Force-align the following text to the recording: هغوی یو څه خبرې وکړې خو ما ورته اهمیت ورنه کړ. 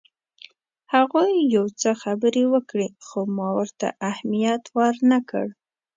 هغوی 0.93 1.31
یو 1.55 1.65
څه 1.81 1.89
خبرې 2.03 2.43
وکړې 2.53 2.87
خو 3.05 3.19
ما 3.35 3.47
ورته 3.57 3.87
اهمیت 4.09 4.63
ورنه 4.77 5.17
کړ. 5.29 5.47